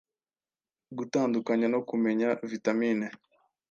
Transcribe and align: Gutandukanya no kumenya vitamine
Gutandukanya 0.97 1.67
no 1.73 1.79
kumenya 1.89 2.27
vitamine 2.51 3.05